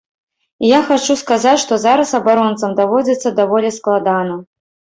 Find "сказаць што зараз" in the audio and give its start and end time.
1.23-2.15